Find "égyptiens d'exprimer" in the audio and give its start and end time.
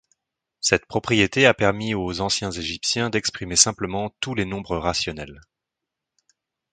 2.49-3.55